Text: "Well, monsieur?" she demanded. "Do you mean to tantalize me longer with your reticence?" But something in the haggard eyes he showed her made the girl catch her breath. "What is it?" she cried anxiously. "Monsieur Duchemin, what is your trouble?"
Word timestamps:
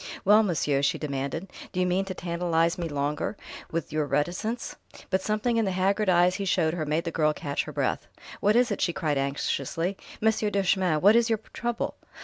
"Well, 0.25 0.41
monsieur?" 0.41 0.81
she 0.81 0.97
demanded. 0.97 1.51
"Do 1.71 1.79
you 1.79 1.85
mean 1.85 2.05
to 2.05 2.15
tantalize 2.15 2.75
me 2.75 2.89
longer 2.89 3.37
with 3.71 3.93
your 3.93 4.07
reticence?" 4.07 4.75
But 5.11 5.21
something 5.21 5.57
in 5.57 5.65
the 5.65 5.69
haggard 5.69 6.09
eyes 6.09 6.33
he 6.37 6.45
showed 6.45 6.73
her 6.73 6.87
made 6.87 7.03
the 7.03 7.11
girl 7.11 7.33
catch 7.33 7.65
her 7.65 7.71
breath. 7.71 8.07
"What 8.39 8.55
is 8.55 8.71
it?" 8.71 8.81
she 8.81 8.93
cried 8.93 9.19
anxiously. 9.19 9.97
"Monsieur 10.19 10.49
Duchemin, 10.49 11.01
what 11.01 11.15
is 11.15 11.29
your 11.29 11.37
trouble?" 11.53 11.97